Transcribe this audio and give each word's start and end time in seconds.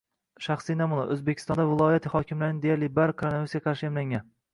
Shaxsiy 0.43 0.77
namuna. 0.77 1.01
O‘zbekistonda 1.15 1.65
viloyat 1.71 2.07
hokimlarining 2.13 2.63
deyarli 2.63 2.89
bari 2.97 3.15
koronavirusga 3.21 3.63
qarshi 3.67 3.91
emlangan 3.91 4.27